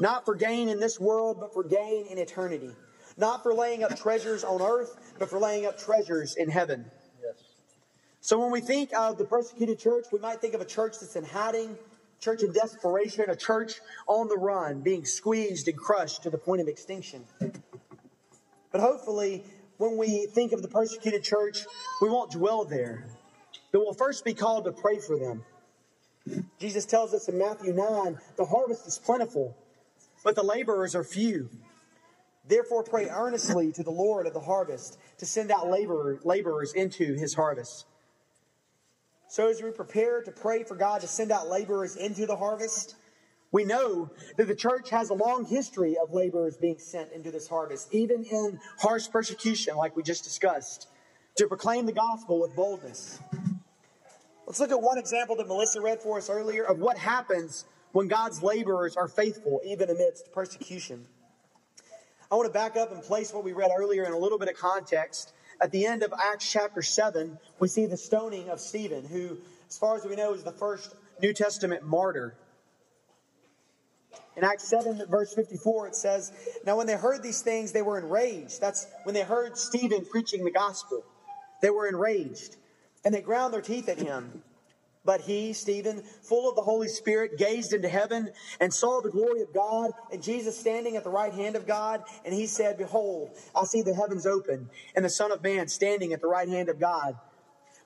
[0.00, 2.72] not for gain in this world, but for gain in eternity.
[3.16, 6.90] Not for laying up treasures on earth, but for laying up treasures in heaven.
[8.22, 11.16] So, when we think of the persecuted church, we might think of a church that's
[11.16, 11.78] in hiding,
[12.20, 16.60] church in desperation, a church on the run, being squeezed and crushed to the point
[16.60, 17.24] of extinction.
[18.70, 19.44] But hopefully,
[19.78, 21.64] when we think of the persecuted church,
[22.02, 23.06] we won't dwell there.
[23.72, 25.42] But we'll first be called to pray for them.
[26.60, 29.56] Jesus tells us in Matthew 9 the harvest is plentiful,
[30.22, 31.48] but the laborers are few.
[32.46, 37.14] Therefore, pray earnestly to the Lord of the harvest to send out laborer, laborers into
[37.14, 37.86] his harvest.
[39.30, 42.96] So, as we prepare to pray for God to send out laborers into the harvest,
[43.52, 47.46] we know that the church has a long history of laborers being sent into this
[47.46, 50.88] harvest, even in harsh persecution, like we just discussed,
[51.36, 53.20] to proclaim the gospel with boldness.
[54.48, 58.08] Let's look at one example that Melissa read for us earlier of what happens when
[58.08, 61.06] God's laborers are faithful, even amidst persecution.
[62.32, 64.48] I want to back up and place what we read earlier in a little bit
[64.48, 65.34] of context.
[65.60, 69.36] At the end of Acts chapter 7, we see the stoning of Stephen, who,
[69.68, 72.34] as far as we know, is the first New Testament martyr.
[74.36, 76.32] In Acts 7, verse 54, it says,
[76.64, 78.58] Now when they heard these things, they were enraged.
[78.60, 81.04] That's when they heard Stephen preaching the gospel.
[81.60, 82.56] They were enraged,
[83.04, 84.42] and they ground their teeth at him.
[85.04, 89.40] But he, Stephen, full of the Holy Spirit, gazed into heaven and saw the glory
[89.40, 92.02] of God and Jesus standing at the right hand of God.
[92.24, 96.12] And he said, Behold, I see the heavens open and the Son of Man standing
[96.12, 97.14] at the right hand of God.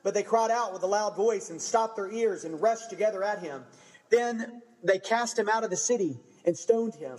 [0.02, 3.22] But they cried out with a loud voice and stopped their ears and rushed together
[3.22, 3.64] at him.
[4.10, 7.16] Then they cast him out of the city and stoned him.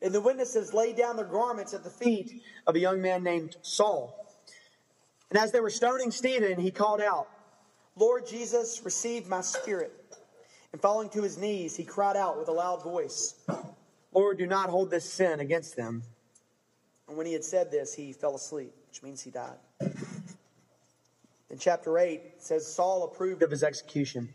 [0.00, 3.56] And the witnesses laid down their garments at the feet of a young man named
[3.62, 4.26] Saul.
[5.30, 7.28] And as they were stoning Stephen, he called out,
[7.98, 9.92] Lord Jesus, receive my spirit.
[10.72, 13.34] And falling to his knees, he cried out with a loud voice,
[14.12, 16.02] Lord, do not hold this sin against them.
[17.08, 19.56] And when he had said this, he fell asleep, which means he died.
[21.50, 24.28] In chapter 8, it says Saul approved of his execution.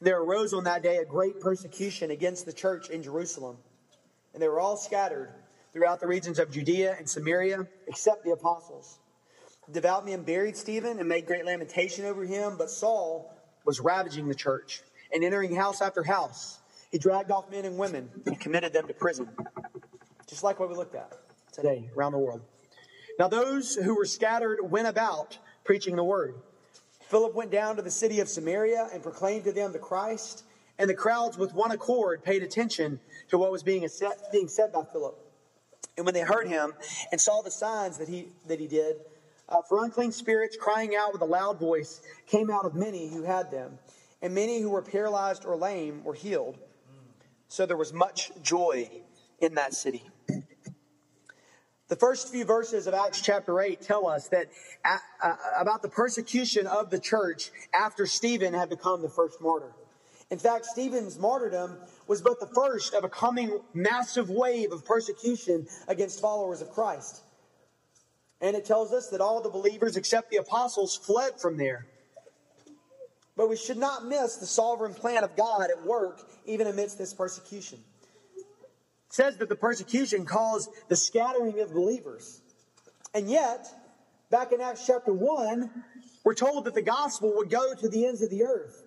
[0.00, 3.58] There arose on that day a great persecution against the church in Jerusalem,
[4.32, 5.30] and they were all scattered
[5.72, 8.98] throughout the regions of Judea and Samaria, except the apostles.
[9.72, 13.32] Devout men buried Stephen and made great lamentation over him, but Saul
[13.64, 16.58] was ravaging the church and entering house after house.
[16.90, 19.28] He dragged off men and women and committed them to prison,
[20.28, 21.12] just like what we looked at
[21.52, 22.42] today around the world.
[23.18, 26.34] Now, those who were scattered went about preaching the word.
[27.08, 30.44] Philip went down to the city of Samaria and proclaimed to them the Christ,
[30.78, 33.00] and the crowds with one accord paid attention
[33.30, 35.18] to what was being said, being said by Philip.
[35.96, 36.74] And when they heard him
[37.10, 38.96] and saw the signs that he, that he did,
[39.48, 43.22] uh, for unclean spirits crying out with a loud voice came out of many who
[43.22, 43.78] had them,
[44.22, 46.58] and many who were paralyzed or lame were healed.
[47.48, 48.90] So there was much joy
[49.40, 50.04] in that city.
[51.88, 54.48] The first few verses of Acts chapter 8 tell us that
[54.84, 59.72] uh, uh, about the persecution of the church after Stephen had become the first martyr.
[60.28, 61.76] In fact, Stephen's martyrdom
[62.08, 67.22] was but the first of a coming massive wave of persecution against followers of Christ.
[68.40, 71.86] And it tells us that all the believers except the apostles fled from there.
[73.36, 77.12] But we should not miss the sovereign plan of God at work even amidst this
[77.12, 77.78] persecution.
[78.36, 78.44] It
[79.10, 82.40] says that the persecution caused the scattering of believers.
[83.14, 83.66] And yet,
[84.30, 85.70] back in Acts chapter 1,
[86.24, 88.82] we're told that the gospel would go to the ends of the earth.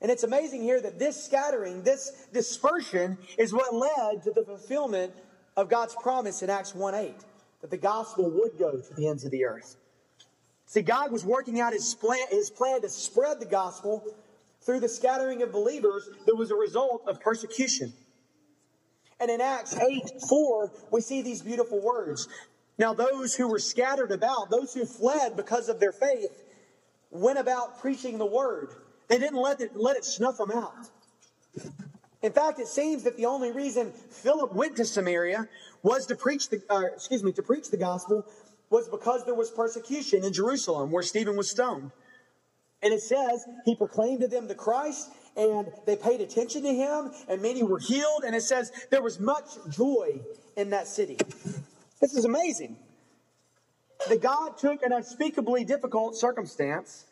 [0.00, 5.12] And it's amazing here that this scattering, this dispersion, is what led to the fulfillment
[5.56, 7.14] of God's promise in Acts 1 8,
[7.62, 9.76] that the gospel would go to the ends of the earth.
[10.66, 14.04] See, God was working out his plan, his plan to spread the gospel
[14.60, 17.92] through the scattering of believers that was a result of persecution.
[19.20, 22.28] And in Acts 8 4, we see these beautiful words.
[22.78, 26.42] Now, those who were scattered about, those who fled because of their faith,
[27.10, 28.70] went about preaching the word.
[29.08, 30.74] They didn't let it, let it snuff them out.
[32.22, 35.48] In fact, it seems that the only reason Philip went to Samaria
[35.82, 38.24] was to preach the, uh, excuse me, to preach the gospel
[38.70, 41.90] was because there was persecution in Jerusalem where Stephen was stoned.
[42.82, 47.12] And it says he proclaimed to them the Christ and they paid attention to him
[47.28, 48.24] and many were healed.
[48.24, 50.20] And it says there was much joy
[50.56, 51.18] in that city.
[52.00, 52.76] This is amazing.
[54.08, 57.04] That God took an unspeakably difficult circumstance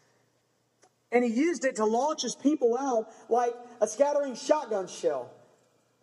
[1.12, 5.30] and he used it to launch his people out like a scattering shotgun shell.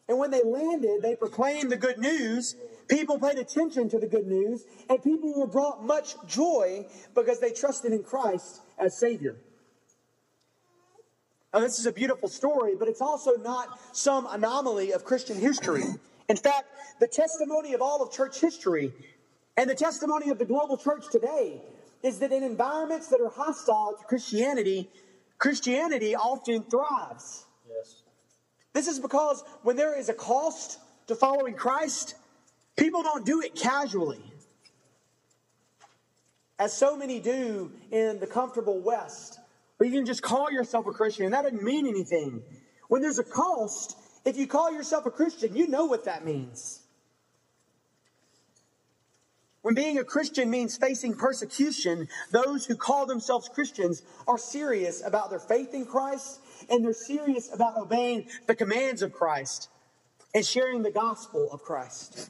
[0.07, 2.55] And when they landed, they proclaimed the good news.
[2.87, 7.51] People paid attention to the good news, and people were brought much joy because they
[7.51, 9.35] trusted in Christ as Savior.
[11.53, 15.83] Now, this is a beautiful story, but it's also not some anomaly of Christian history.
[16.29, 16.67] In fact,
[16.99, 18.93] the testimony of all of church history
[19.57, 21.61] and the testimony of the global church today
[22.03, 24.89] is that in environments that are hostile to Christianity,
[25.39, 27.46] Christianity often thrives.
[28.77, 32.13] This is because when there is a cost to following Christ,
[32.75, 34.21] people don't do it casually.
[36.59, 39.39] As so many do in the comfortable West,
[39.77, 42.43] where you can just call yourself a Christian, and that doesn't mean anything.
[42.87, 46.83] When there's a cost, if you call yourself a Christian, you know what that means.
[49.63, 55.31] When being a Christian means facing persecution, those who call themselves Christians are serious about
[55.31, 59.69] their faith in Christ and they're serious about obeying the commands of Christ
[60.33, 62.29] and sharing the gospel of Christ.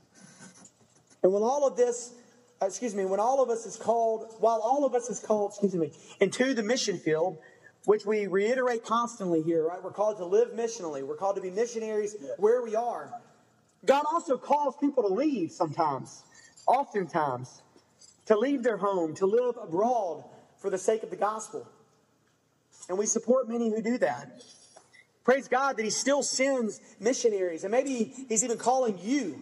[1.24, 2.14] And when all of this,
[2.62, 5.52] uh, excuse me, when all of us is called, while all of us is called,
[5.52, 7.38] excuse me, into the mission field,
[7.86, 9.82] which we reiterate constantly here, right?
[9.84, 11.04] We're called to live missionally.
[11.04, 13.12] We're called to be missionaries where we are.
[13.86, 16.24] God also calls people to leave sometimes
[16.68, 17.62] oftentimes
[18.28, 20.26] to leave their home, to live abroad
[20.58, 21.68] for the sake of the gospel.
[22.90, 24.42] And we support many who do that.
[25.24, 27.64] Praise God that He still sends missionaries.
[27.64, 29.42] And maybe He's even calling you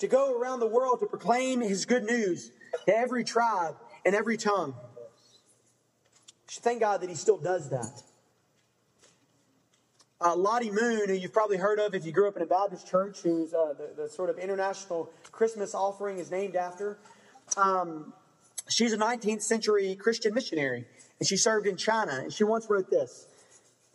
[0.00, 2.50] to go around the world to proclaim His good news
[2.86, 4.74] to every tribe and every tongue.
[6.48, 8.02] Thank God that He still does that.
[10.22, 12.86] Uh, Lottie Moon, who you've probably heard of if you grew up in a Baptist
[12.86, 16.98] church, who's uh, the, the, sort of international Christmas offering is named after.
[17.56, 18.12] Um,
[18.68, 20.84] she's a 19th century Christian missionary,
[21.20, 22.12] and she served in China.
[22.12, 23.26] And she once wrote this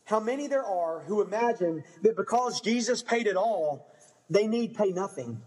[0.05, 3.91] How many there are who imagine that because Jesus paid it all,
[4.29, 5.41] they need pay nothing,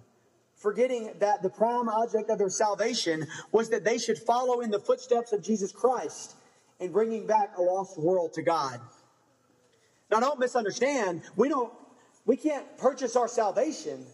[0.56, 4.80] forgetting that the prime object of their salvation was that they should follow in the
[4.80, 6.34] footsteps of Jesus Christ
[6.80, 8.80] in bringing back a lost world to God.
[10.10, 11.22] Now, don't misunderstand.
[11.36, 11.72] We don't,
[12.24, 14.06] we can't purchase our salvation.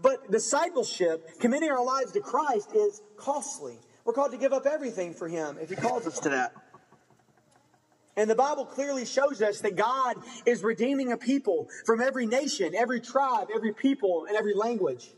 [0.00, 3.76] But discipleship, committing our lives to Christ, is costly.
[4.08, 6.54] We're called to give up everything for Him if He calls us to that.
[8.16, 12.74] And the Bible clearly shows us that God is redeeming a people from every nation,
[12.74, 15.10] every tribe, every people, and every language.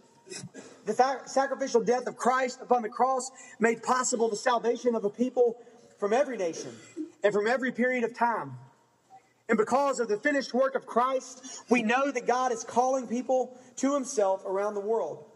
[0.87, 3.31] The sacrificial death of Christ upon the cross
[3.61, 5.57] made possible the salvation of a people
[6.01, 6.73] from every nation
[7.23, 8.57] and from every period of time.
[9.49, 13.57] And because of the finished work of Christ, we know that God is calling people
[13.77, 15.27] to himself around the world.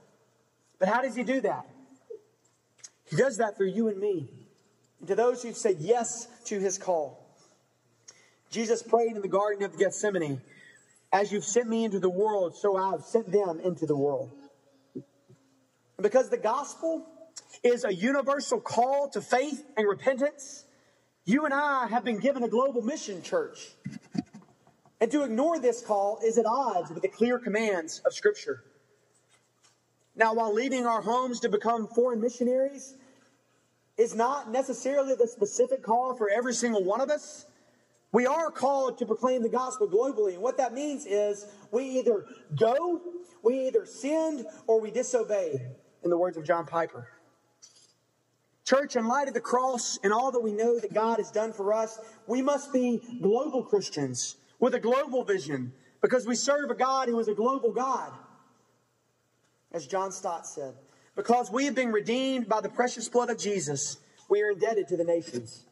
[0.80, 1.68] But how does he do that?
[3.14, 4.28] He does that through you and me.
[4.98, 7.24] And to those who've said yes to his call.
[8.50, 10.40] Jesus prayed in the Garden of Gethsemane,
[11.12, 14.32] As you've sent me into the world, so I have sent them into the world.
[14.94, 17.06] And because the gospel
[17.62, 20.64] is a universal call to faith and repentance,
[21.24, 23.76] you and I have been given a global mission, church.
[25.00, 28.64] And to ignore this call is at odds with the clear commands of Scripture.
[30.16, 32.96] Now, while leaving our homes to become foreign missionaries
[33.96, 37.46] is not necessarily the specific call for every single one of us,
[38.12, 40.34] we are called to proclaim the gospel globally.
[40.34, 42.26] And what that means is we either
[42.56, 43.00] go,
[43.42, 45.60] we either send, or we disobey,
[46.04, 47.08] in the words of John Piper.
[48.64, 51.52] Church, in light of the cross and all that we know that God has done
[51.52, 56.74] for us, we must be global Christians with a global vision because we serve a
[56.74, 58.12] God who is a global God.
[59.72, 60.74] as John Stott said.
[61.16, 63.98] Because we have been redeemed by the precious blood of Jesus,
[64.28, 65.64] we are indebted to the nations.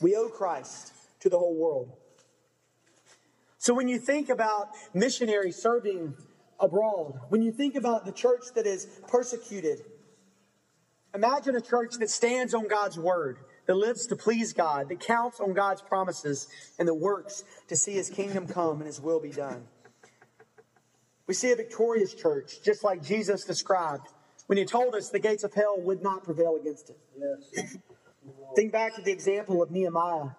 [0.00, 1.92] We owe Christ to the whole world.
[3.58, 6.14] So when you think about missionaries serving
[6.58, 9.82] abroad, when you think about the church that is persecuted,
[11.14, 15.38] imagine a church that stands on God's word, that lives to please God, that counts
[15.40, 19.30] on God's promises, and that works to see his kingdom come and his will be
[19.30, 19.64] done.
[21.26, 24.08] We see a victorious church, just like Jesus described
[24.50, 26.98] when he told us the gates of hell would not prevail against it.
[27.16, 27.76] Yes.
[28.56, 30.30] Think back to the example of Nehemiah,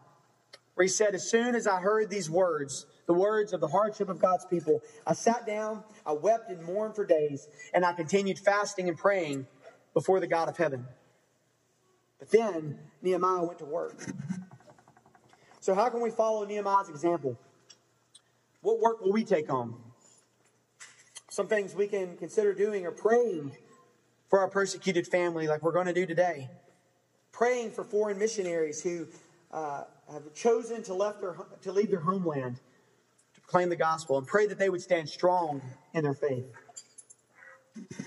[0.73, 4.09] where he said, As soon as I heard these words, the words of the hardship
[4.09, 8.37] of God's people, I sat down, I wept and mourned for days, and I continued
[8.37, 9.47] fasting and praying
[9.93, 10.85] before the God of heaven.
[12.19, 13.95] But then Nehemiah went to work.
[15.61, 17.39] So, how can we follow Nehemiah's example?
[18.59, 19.73] What work will we take on?
[21.29, 23.53] Some things we can consider doing are praying
[24.31, 26.49] for our persecuted family, like we're going to do today.
[27.33, 29.05] Praying for foreign missionaries who
[29.51, 32.55] uh, have chosen to, left their, to leave their homeland
[33.35, 35.61] to proclaim the gospel and pray that they would stand strong
[35.93, 36.45] in their faith.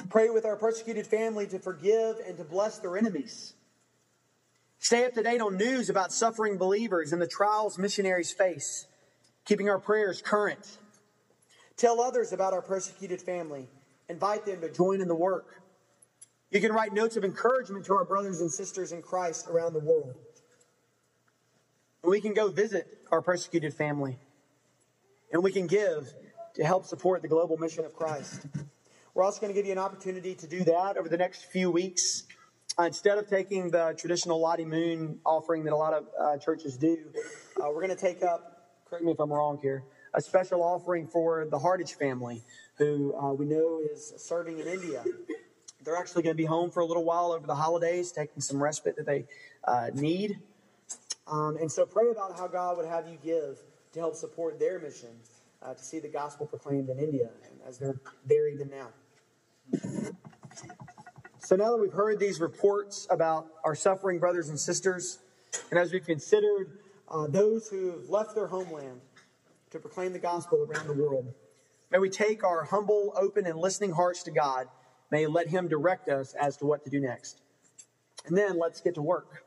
[0.08, 3.52] Pray with our persecuted family to forgive and to bless their enemies.
[4.78, 8.86] Stay up to date on news about suffering believers and the trials missionaries face,
[9.44, 10.78] keeping our prayers current.
[11.76, 13.68] Tell others about our persecuted family.
[14.08, 15.63] Invite them to join in the work.
[16.50, 19.80] You can write notes of encouragement to our brothers and sisters in Christ around the
[19.80, 20.14] world.
[22.02, 24.18] We can go visit our persecuted family.
[25.32, 26.12] And we can give
[26.54, 28.46] to help support the global mission of Christ.
[29.14, 31.70] We're also going to give you an opportunity to do that over the next few
[31.70, 32.24] weeks.
[32.78, 36.76] Uh, instead of taking the traditional Lottie Moon offering that a lot of uh, churches
[36.76, 36.98] do,
[37.60, 39.84] uh, we're going to take up, correct me if I'm wrong here,
[40.14, 42.42] a special offering for the Hardage family,
[42.78, 45.04] who uh, we know is serving in India.
[45.84, 48.62] They're actually going to be home for a little while over the holidays, taking some
[48.62, 49.26] respite that they
[49.64, 50.38] uh, need.
[51.26, 53.58] Um, and so pray about how God would have you give
[53.92, 55.10] to help support their mission
[55.62, 57.30] uh, to see the gospel proclaimed in India,
[57.66, 58.88] as they're there even now.
[61.38, 65.18] So now that we've heard these reports about our suffering brothers and sisters,
[65.70, 66.78] and as we've considered
[67.08, 69.00] uh, those who have left their homeland
[69.70, 71.32] to proclaim the gospel around the world,
[71.90, 74.68] may we take our humble, open, and listening hearts to God.
[75.10, 77.40] May let Him direct us as to what to do next.
[78.26, 79.44] And then let's get to work.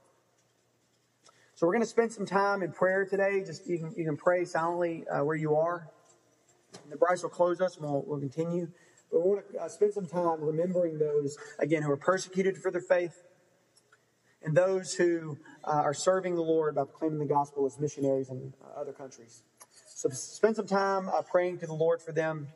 [1.55, 3.43] So we're going to spend some time in prayer today.
[3.45, 5.89] Just you can, you can pray silently uh, where you are.
[6.83, 8.67] And the Bryce will close us and we'll, we'll continue.
[9.11, 12.69] But we want to uh, spend some time remembering those, again, who are persecuted for
[12.69, 13.23] their faith
[14.43, 18.53] and those who uh, are serving the Lord by proclaiming the gospel as missionaries in
[18.63, 19.43] uh, other countries.
[19.87, 22.47] So spend some time uh, praying to the Lord for them,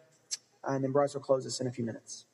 [0.64, 2.26] and then Bryce will close us in a few minutes.